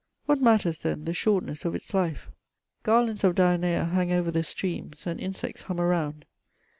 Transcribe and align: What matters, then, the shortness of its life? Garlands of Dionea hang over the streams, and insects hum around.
What 0.25 0.41
matters, 0.41 0.79
then, 0.79 1.05
the 1.05 1.13
shortness 1.13 1.63
of 1.63 1.75
its 1.75 1.93
life? 1.93 2.31
Garlands 2.81 3.23
of 3.23 3.35
Dionea 3.35 3.85
hang 3.91 4.11
over 4.11 4.31
the 4.31 4.41
streams, 4.41 5.05
and 5.05 5.19
insects 5.19 5.61
hum 5.61 5.79
around. 5.79 6.25